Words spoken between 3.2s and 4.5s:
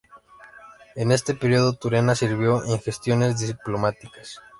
diplomáticas.